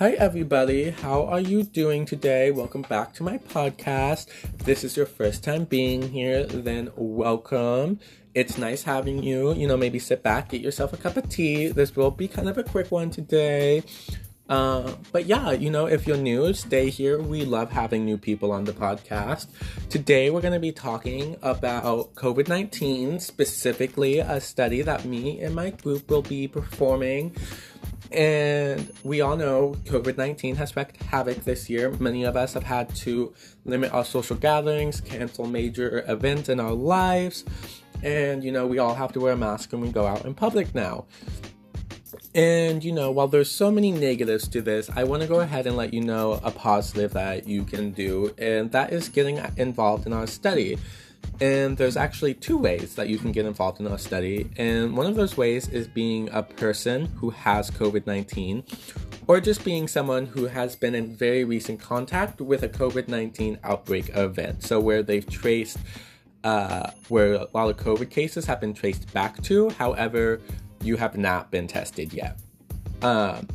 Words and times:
Hi, 0.00 0.10
everybody. 0.18 0.90
How 0.90 1.24
are 1.26 1.38
you 1.38 1.62
doing 1.62 2.04
today? 2.04 2.50
Welcome 2.50 2.82
back 2.82 3.14
to 3.14 3.22
my 3.22 3.38
podcast. 3.38 4.26
If 4.42 4.64
this 4.64 4.82
is 4.82 4.96
your 4.96 5.06
first 5.06 5.44
time 5.44 5.66
being 5.66 6.10
here, 6.10 6.42
then 6.46 6.90
welcome. 6.96 8.00
It's 8.34 8.58
nice 8.58 8.82
having 8.82 9.22
you. 9.22 9.54
You 9.54 9.68
know, 9.68 9.76
maybe 9.76 10.00
sit 10.00 10.24
back, 10.24 10.48
get 10.48 10.62
yourself 10.62 10.92
a 10.94 10.96
cup 10.96 11.16
of 11.16 11.28
tea. 11.28 11.68
This 11.68 11.94
will 11.94 12.10
be 12.10 12.26
kind 12.26 12.48
of 12.48 12.58
a 12.58 12.64
quick 12.64 12.90
one 12.90 13.10
today. 13.10 13.84
Uh, 14.48 14.92
but 15.10 15.26
yeah, 15.26 15.52
you 15.52 15.70
know, 15.70 15.86
if 15.86 16.06
you're 16.06 16.16
new, 16.16 16.52
stay 16.52 16.90
here. 16.90 17.22
We 17.22 17.44
love 17.44 17.70
having 17.70 18.04
new 18.04 18.18
people 18.18 18.52
on 18.52 18.64
the 18.64 18.72
podcast. 18.72 19.46
Today, 19.88 20.28
we're 20.28 20.42
going 20.42 20.54
to 20.54 20.60
be 20.60 20.72
talking 20.72 21.36
about 21.40 22.14
COVID 22.14 22.48
19, 22.48 23.20
specifically 23.20 24.18
a 24.18 24.40
study 24.40 24.82
that 24.82 25.04
me 25.04 25.40
and 25.40 25.54
my 25.54 25.70
group 25.70 26.10
will 26.10 26.22
be 26.22 26.46
performing. 26.48 27.34
And 28.14 28.92
we 29.02 29.20
all 29.22 29.36
know 29.36 29.74
COVID 29.86 30.16
19 30.16 30.54
has 30.56 30.76
wreaked 30.76 31.02
havoc 31.02 31.42
this 31.44 31.68
year. 31.68 31.90
Many 31.98 32.24
of 32.24 32.36
us 32.36 32.54
have 32.54 32.62
had 32.62 32.94
to 32.96 33.34
limit 33.64 33.92
our 33.92 34.04
social 34.04 34.36
gatherings, 34.36 35.00
cancel 35.00 35.46
major 35.46 36.04
events 36.06 36.48
in 36.48 36.60
our 36.60 36.72
lives, 36.72 37.44
and 38.04 38.44
you 38.44 38.52
know, 38.52 38.66
we 38.68 38.78
all 38.78 38.94
have 38.94 39.12
to 39.14 39.20
wear 39.20 39.32
a 39.32 39.36
mask 39.36 39.72
when 39.72 39.80
we 39.80 39.90
go 39.90 40.06
out 40.06 40.24
in 40.24 40.34
public 40.34 40.74
now. 40.74 41.06
And 42.36 42.84
you 42.84 42.92
know, 42.92 43.10
while 43.10 43.26
there's 43.28 43.50
so 43.50 43.70
many 43.72 43.90
negatives 43.90 44.46
to 44.48 44.62
this, 44.62 44.90
I 44.94 45.02
want 45.04 45.22
to 45.22 45.28
go 45.28 45.40
ahead 45.40 45.66
and 45.66 45.76
let 45.76 45.92
you 45.92 46.00
know 46.00 46.40
a 46.44 46.52
positive 46.52 47.12
that 47.14 47.48
you 47.48 47.64
can 47.64 47.90
do, 47.90 48.32
and 48.38 48.70
that 48.70 48.92
is 48.92 49.08
getting 49.08 49.40
involved 49.56 50.06
in 50.06 50.12
our 50.12 50.28
study. 50.28 50.78
And 51.40 51.76
there's 51.76 51.96
actually 51.96 52.34
two 52.34 52.56
ways 52.56 52.94
that 52.94 53.08
you 53.08 53.18
can 53.18 53.32
get 53.32 53.44
involved 53.44 53.80
in 53.80 53.86
a 53.86 53.98
study. 53.98 54.48
And 54.56 54.96
one 54.96 55.06
of 55.06 55.16
those 55.16 55.36
ways 55.36 55.68
is 55.68 55.88
being 55.88 56.28
a 56.32 56.42
person 56.42 57.06
who 57.16 57.30
has 57.30 57.70
COVID 57.70 58.06
19, 58.06 58.64
or 59.26 59.40
just 59.40 59.64
being 59.64 59.88
someone 59.88 60.26
who 60.26 60.46
has 60.46 60.76
been 60.76 60.94
in 60.94 61.14
very 61.14 61.44
recent 61.44 61.80
contact 61.80 62.40
with 62.40 62.62
a 62.62 62.68
COVID 62.68 63.08
19 63.08 63.58
outbreak 63.64 64.10
event. 64.16 64.62
So, 64.62 64.78
where 64.80 65.02
they've 65.02 65.28
traced, 65.28 65.78
uh, 66.44 66.90
where 67.08 67.34
a 67.34 67.48
lot 67.52 67.68
of 67.68 67.76
COVID 67.76 68.10
cases 68.10 68.44
have 68.46 68.60
been 68.60 68.74
traced 68.74 69.12
back 69.12 69.42
to. 69.42 69.70
However, 69.70 70.40
you 70.82 70.96
have 70.96 71.16
not 71.16 71.50
been 71.50 71.66
tested 71.66 72.12
yet. 72.12 72.38
Um, 73.02 73.48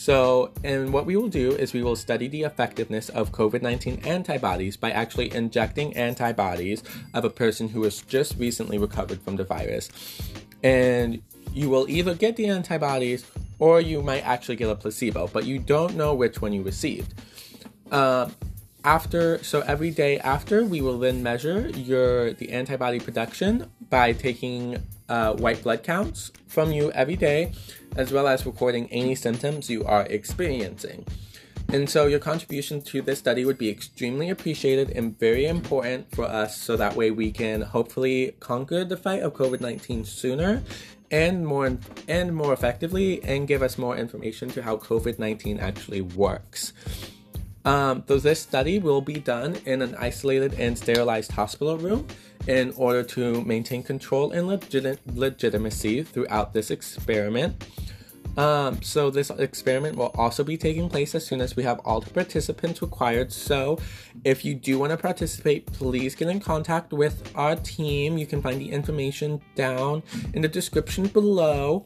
so, 0.00 0.50
and 0.64 0.94
what 0.94 1.04
we 1.04 1.14
will 1.14 1.28
do 1.28 1.52
is 1.52 1.74
we 1.74 1.82
will 1.82 1.94
study 1.94 2.26
the 2.26 2.44
effectiveness 2.44 3.10
of 3.10 3.32
COVID 3.32 3.60
19 3.60 4.00
antibodies 4.06 4.74
by 4.78 4.90
actually 4.92 5.30
injecting 5.34 5.94
antibodies 5.94 6.82
of 7.12 7.26
a 7.26 7.28
person 7.28 7.68
who 7.68 7.82
has 7.82 8.00
just 8.00 8.38
recently 8.38 8.78
recovered 8.78 9.20
from 9.20 9.36
the 9.36 9.44
virus. 9.44 9.90
And 10.62 11.20
you 11.52 11.68
will 11.68 11.86
either 11.90 12.14
get 12.14 12.36
the 12.36 12.46
antibodies 12.46 13.26
or 13.58 13.82
you 13.82 14.00
might 14.00 14.26
actually 14.26 14.56
get 14.56 14.70
a 14.70 14.74
placebo, 14.74 15.26
but 15.34 15.44
you 15.44 15.58
don't 15.58 15.94
know 15.96 16.14
which 16.14 16.40
one 16.40 16.54
you 16.54 16.62
received. 16.62 17.12
Um, 17.92 18.34
after 18.82 19.44
so 19.44 19.60
every 19.66 19.90
day 19.90 20.18
after 20.20 20.64
we 20.64 20.80
will 20.80 20.98
then 20.98 21.22
measure 21.22 21.68
your 21.76 22.32
the 22.32 22.52
antibody 22.52 22.98
production 22.98 23.70
by 23.90 24.14
taking 24.14 24.82
uh, 25.10 25.34
white 25.34 25.62
blood 25.62 25.82
counts 25.82 26.30
from 26.46 26.72
you 26.72 26.90
every 26.92 27.16
day 27.16 27.52
as 27.96 28.12
well 28.12 28.26
as 28.26 28.46
recording 28.46 28.88
any 28.90 29.14
symptoms 29.14 29.68
you 29.68 29.84
are 29.84 30.06
experiencing. 30.06 31.04
And 31.72 31.88
so 31.88 32.06
your 32.06 32.18
contribution 32.18 32.80
to 32.82 33.02
this 33.02 33.18
study 33.20 33.44
would 33.44 33.58
be 33.58 33.68
extremely 33.68 34.30
appreciated 34.30 34.90
and 34.90 35.16
very 35.18 35.46
important 35.46 36.12
for 36.14 36.24
us 36.24 36.56
so 36.56 36.76
that 36.76 36.96
way 36.96 37.10
we 37.10 37.30
can 37.30 37.60
hopefully 37.60 38.34
conquer 38.40 38.84
the 38.84 38.96
fight 38.96 39.22
of 39.22 39.34
covid-19 39.34 40.04
sooner 40.04 40.64
and 41.12 41.46
more 41.46 41.78
and 42.08 42.34
more 42.34 42.52
effectively 42.52 43.22
and 43.22 43.46
give 43.46 43.62
us 43.62 43.78
more 43.78 43.96
information 43.96 44.48
to 44.50 44.62
how 44.62 44.76
covid-19 44.78 45.60
actually 45.60 46.00
works 46.00 46.72
um, 47.64 48.04
so 48.08 48.18
this 48.18 48.40
study 48.40 48.78
will 48.78 49.00
be 49.00 49.14
done 49.14 49.56
in 49.66 49.82
an 49.82 49.94
isolated 49.96 50.54
and 50.54 50.76
sterilized 50.76 51.32
hospital 51.32 51.76
room 51.76 52.06
in 52.46 52.72
order 52.76 53.02
to 53.02 53.42
maintain 53.44 53.82
control 53.82 54.32
and 54.32 54.46
legit- 54.48 55.00
legitimacy 55.14 56.02
throughout 56.02 56.52
this 56.52 56.70
experiment. 56.70 57.64
Um, 58.36 58.80
so 58.80 59.10
this 59.10 59.30
experiment 59.30 59.96
will 59.96 60.12
also 60.14 60.44
be 60.44 60.56
taking 60.56 60.88
place 60.88 61.14
as 61.14 61.26
soon 61.26 61.40
as 61.40 61.56
we 61.56 61.62
have 61.64 61.80
all 61.84 62.00
the 62.00 62.10
participants 62.10 62.80
required. 62.80 63.32
So 63.32 63.78
if 64.24 64.44
you 64.44 64.54
do 64.54 64.78
want 64.78 64.92
to 64.92 64.96
participate, 64.96 65.66
please 65.66 66.14
get 66.14 66.28
in 66.28 66.40
contact 66.40 66.92
with 66.92 67.32
our 67.34 67.56
team. 67.56 68.16
You 68.16 68.26
can 68.26 68.40
find 68.40 68.60
the 68.60 68.70
information 68.70 69.42
down 69.56 70.02
in 70.32 70.42
the 70.42 70.48
description 70.48 71.08
below 71.08 71.84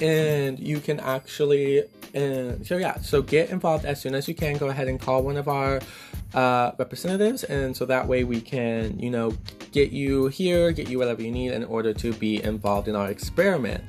and 0.00 0.60
you 0.60 0.78
can 0.80 1.00
actually 1.00 1.84
and 2.14 2.66
so 2.66 2.76
yeah 2.76 3.00
so 3.00 3.22
get 3.22 3.50
involved 3.50 3.84
as 3.84 4.00
soon 4.00 4.14
as 4.14 4.28
you 4.28 4.34
can. 4.34 4.56
Go 4.56 4.68
ahead 4.68 4.88
and 4.88 5.00
call 5.00 5.22
one 5.22 5.36
of 5.36 5.48
our 5.48 5.80
uh, 6.34 6.72
representatives. 6.78 7.44
And 7.44 7.76
so 7.76 7.84
that 7.86 8.06
way 8.06 8.24
we 8.24 8.40
can 8.40 8.98
you 8.98 9.10
know 9.10 9.32
get 9.72 9.92
you 9.92 10.28
here 10.28 10.72
get 10.72 10.88
you 10.88 10.98
whatever 10.98 11.22
you 11.22 11.30
need 11.30 11.52
in 11.52 11.64
order 11.64 11.92
to 11.94 12.12
be 12.14 12.42
involved 12.42 12.88
in 12.88 12.96
our 12.96 13.10
experiment. 13.10 13.84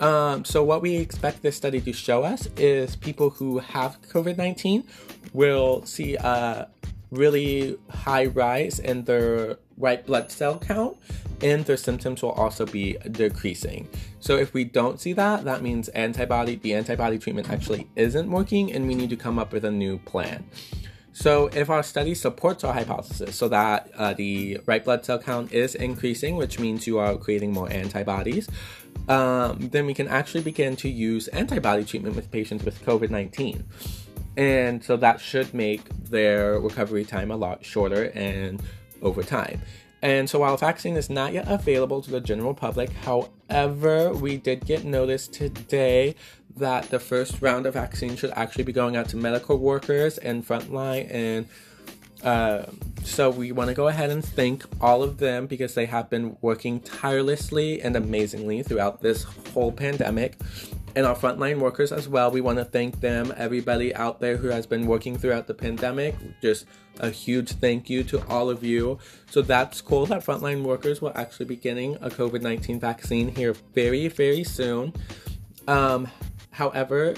Um, 0.00 0.44
so 0.44 0.62
what 0.62 0.82
we 0.82 0.96
expect 0.96 1.40
this 1.42 1.56
study 1.56 1.80
to 1.80 1.92
show 1.92 2.22
us 2.22 2.48
is 2.58 2.96
people 2.96 3.30
who 3.30 3.60
have 3.60 3.98
covid-19 4.02 4.84
will 5.32 5.86
see 5.86 6.16
a 6.16 6.68
really 7.16 7.78
high 7.90 8.26
rise 8.26 8.78
in 8.78 9.04
their 9.04 9.58
white 9.76 10.06
blood 10.06 10.30
cell 10.30 10.58
count 10.58 10.96
and 11.42 11.64
their 11.66 11.76
symptoms 11.76 12.22
will 12.22 12.32
also 12.32 12.64
be 12.64 12.96
decreasing. 13.10 13.88
So 14.20 14.36
if 14.36 14.54
we 14.54 14.64
don't 14.64 15.00
see 15.00 15.12
that, 15.14 15.44
that 15.44 15.62
means 15.62 15.88
antibody 15.90 16.56
the 16.56 16.74
antibody 16.74 17.18
treatment 17.18 17.50
actually 17.50 17.88
isn't 17.96 18.30
working 18.30 18.72
and 18.72 18.86
we 18.86 18.94
need 18.94 19.10
to 19.10 19.16
come 19.16 19.38
up 19.38 19.52
with 19.52 19.64
a 19.64 19.70
new 19.70 19.98
plan. 19.98 20.44
So 21.12 21.46
if 21.54 21.70
our 21.70 21.82
study 21.82 22.14
supports 22.14 22.62
our 22.62 22.74
hypothesis 22.74 23.36
so 23.36 23.48
that 23.48 23.90
uh, 23.96 24.12
the 24.12 24.56
white 24.66 24.84
blood 24.84 25.04
cell 25.04 25.18
count 25.18 25.50
is 25.50 25.74
increasing, 25.74 26.36
which 26.36 26.58
means 26.58 26.86
you 26.86 26.98
are 26.98 27.16
creating 27.16 27.52
more 27.52 27.72
antibodies, 27.72 28.48
um, 29.08 29.70
then 29.72 29.86
we 29.86 29.94
can 29.94 30.08
actually 30.08 30.42
begin 30.42 30.76
to 30.76 30.90
use 30.90 31.28
antibody 31.28 31.84
treatment 31.84 32.16
with 32.16 32.30
patients 32.30 32.64
with 32.64 32.84
COVID-19. 32.84 33.62
And 34.36 34.84
so 34.84 34.96
that 34.98 35.20
should 35.20 35.54
make 35.54 35.88
their 36.04 36.60
recovery 36.60 37.04
time 37.04 37.30
a 37.30 37.36
lot 37.36 37.64
shorter 37.64 38.10
and 38.14 38.62
over 39.02 39.22
time. 39.22 39.62
And 40.02 40.28
so 40.28 40.40
while 40.40 40.56
vaccine 40.56 40.96
is 40.96 41.08
not 41.08 41.32
yet 41.32 41.48
available 41.48 42.02
to 42.02 42.10
the 42.10 42.20
general 42.20 42.54
public, 42.54 42.92
however, 42.92 44.12
we 44.12 44.36
did 44.36 44.66
get 44.66 44.84
notice 44.84 45.26
today 45.26 46.14
that 46.56 46.90
the 46.90 46.98
first 46.98 47.40
round 47.40 47.66
of 47.66 47.74
vaccine 47.74 48.16
should 48.16 48.30
actually 48.30 48.64
be 48.64 48.72
going 48.72 48.96
out 48.96 49.08
to 49.10 49.16
medical 49.16 49.58
workers 49.58 50.18
and 50.18 50.46
frontline 50.46 51.12
and 51.12 51.46
uh, 52.24 52.64
so 53.04 53.30
we 53.30 53.52
want 53.52 53.68
to 53.68 53.74
go 53.74 53.88
ahead 53.88 54.10
and 54.10 54.24
thank 54.24 54.64
all 54.80 55.02
of 55.02 55.18
them 55.18 55.46
because 55.46 55.74
they 55.74 55.86
have 55.86 56.08
been 56.08 56.36
working 56.40 56.80
tirelessly 56.80 57.80
and 57.82 57.94
amazingly 57.94 58.62
throughout 58.62 59.02
this 59.02 59.24
whole 59.52 59.70
pandemic 59.70 60.36
and 60.96 61.04
our 61.04 61.14
frontline 61.14 61.58
workers 61.58 61.92
as 61.92 62.08
well. 62.08 62.30
We 62.30 62.40
want 62.40 62.58
to 62.58 62.64
thank 62.64 63.00
them, 63.00 63.32
everybody 63.36 63.94
out 63.94 64.18
there 64.18 64.38
who 64.38 64.48
has 64.48 64.66
been 64.66 64.86
working 64.86 65.18
throughout 65.18 65.46
the 65.46 65.52
pandemic. 65.52 66.16
Just 66.40 66.64
a 67.00 67.10
huge 67.10 67.52
thank 67.52 67.90
you 67.90 68.02
to 68.04 68.26
all 68.28 68.48
of 68.48 68.64
you. 68.64 68.98
So 69.30 69.42
that's 69.42 69.82
cool 69.82 70.06
that 70.06 70.24
frontline 70.24 70.62
workers 70.62 71.02
will 71.02 71.12
actually 71.14 71.46
be 71.46 71.56
getting 71.56 71.96
a 71.96 72.08
COVID 72.08 72.40
19 72.40 72.80
vaccine 72.80 73.28
here 73.28 73.54
very, 73.74 74.08
very 74.08 74.42
soon. 74.42 74.94
Um, 75.68 76.08
however, 76.50 77.14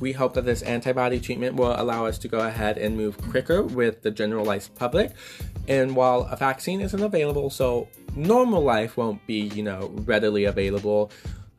we 0.00 0.12
hope 0.12 0.32
that 0.34 0.46
this 0.46 0.62
antibody 0.62 1.20
treatment 1.20 1.56
will 1.56 1.78
allow 1.78 2.06
us 2.06 2.16
to 2.20 2.28
go 2.28 2.40
ahead 2.40 2.78
and 2.78 2.96
move 2.96 3.18
quicker 3.18 3.62
with 3.62 4.00
the 4.00 4.10
generalized 4.10 4.74
public. 4.76 5.12
And 5.68 5.94
while 5.94 6.22
a 6.22 6.36
vaccine 6.36 6.80
isn't 6.80 7.02
available, 7.02 7.50
so 7.50 7.86
normal 8.16 8.62
life 8.62 8.96
won't 8.96 9.26
be, 9.26 9.40
you 9.40 9.62
know, 9.62 9.92
readily 10.06 10.46
available. 10.46 11.12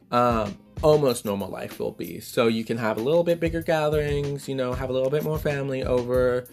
Um, 0.10 0.58
almost 0.82 1.26
normal 1.26 1.50
life 1.50 1.80
will 1.80 1.92
be. 1.92 2.20
So 2.20 2.48
you 2.48 2.64
can 2.64 2.78
have 2.78 2.98
a 2.98 3.02
little 3.02 3.24
bit 3.24 3.40
bigger 3.40 3.62
gatherings, 3.62 4.48
you 4.48 4.56
know, 4.56 4.74
have 4.74 4.90
a 4.90 4.94
little 4.94 5.10
bit 5.10 5.24
more 5.24 5.38
family 5.38 5.84
over, 5.84 6.48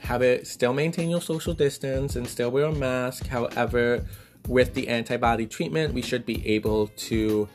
have 0.00 0.22
it 0.22 0.46
still 0.46 0.72
maintain 0.72 1.10
your 1.10 1.20
social 1.20 1.54
distance 1.54 2.16
and 2.16 2.26
still 2.26 2.50
wear 2.50 2.66
a 2.66 2.72
mask. 2.72 3.26
However, 3.26 4.06
with 4.48 4.74
the 4.74 4.88
antibody 4.88 5.46
treatment, 5.46 5.94
we 5.94 6.02
should 6.02 6.24
be 6.24 6.46
able 6.46 6.88
to 6.88 7.48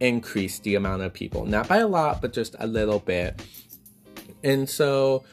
increase 0.00 0.58
the 0.60 0.74
amount 0.74 1.02
of 1.02 1.12
people. 1.12 1.46
Not 1.46 1.68
by 1.68 1.78
a 1.78 1.88
lot, 1.88 2.20
but 2.20 2.32
just 2.32 2.54
a 2.58 2.66
little 2.66 3.00
bit. 3.00 3.42
And 4.44 4.68
so 4.68 5.24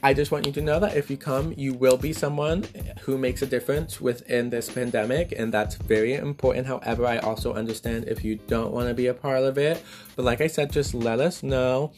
I 0.00 0.14
just 0.14 0.30
want 0.30 0.46
you 0.46 0.52
to 0.52 0.60
know 0.60 0.78
that 0.78 0.96
if 0.96 1.10
you 1.10 1.16
come, 1.16 1.52
you 1.56 1.74
will 1.74 1.96
be 1.96 2.12
someone 2.12 2.64
who 3.00 3.18
makes 3.18 3.42
a 3.42 3.46
difference 3.46 4.00
within 4.00 4.48
this 4.48 4.70
pandemic, 4.70 5.34
and 5.36 5.52
that's 5.52 5.74
very 5.74 6.14
important. 6.14 6.68
However, 6.68 7.04
I 7.04 7.18
also 7.18 7.52
understand 7.52 8.04
if 8.06 8.24
you 8.24 8.36
don't 8.46 8.72
want 8.72 8.86
to 8.88 8.94
be 8.94 9.08
a 9.08 9.14
part 9.14 9.42
of 9.42 9.58
it. 9.58 9.82
But 10.14 10.24
like 10.24 10.40
I 10.40 10.46
said, 10.46 10.70
just 10.70 10.94
let 10.94 11.18
us 11.18 11.42
know. 11.42 11.92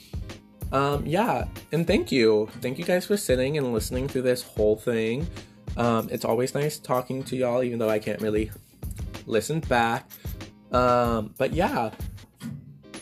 Um, 0.72 1.04
yeah, 1.04 1.46
and 1.72 1.86
thank 1.86 2.10
you. 2.10 2.48
Thank 2.62 2.78
you 2.78 2.84
guys 2.84 3.04
for 3.04 3.18
sitting 3.18 3.58
and 3.58 3.72
listening 3.74 4.08
through 4.08 4.22
this 4.22 4.42
whole 4.42 4.76
thing. 4.76 5.28
Um, 5.76 6.08
it's 6.10 6.24
always 6.24 6.54
nice 6.54 6.78
talking 6.78 7.22
to 7.24 7.36
y'all, 7.36 7.62
even 7.62 7.78
though 7.78 7.90
I 7.90 7.98
can't 7.98 8.22
really 8.22 8.50
listen 9.26 9.60
back. 9.60 10.08
Um, 10.72 11.34
but 11.36 11.52
yeah, 11.52 11.90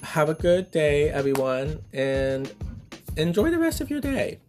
have 0.02 0.28
a 0.28 0.34
good 0.34 0.72
day, 0.72 1.10
everyone, 1.10 1.82
and 1.92 2.52
enjoy 3.16 3.50
the 3.50 3.58
rest 3.58 3.80
of 3.80 3.90
your 3.90 4.00
day. 4.00 4.40